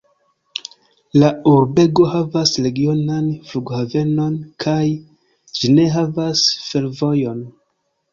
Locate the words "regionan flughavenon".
2.67-4.39